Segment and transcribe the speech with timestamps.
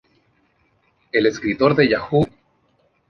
[1.11, 2.25] El escritor de Yahoo!